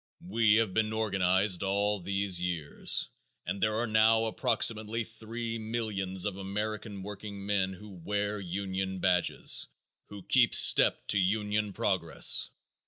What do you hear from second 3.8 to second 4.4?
now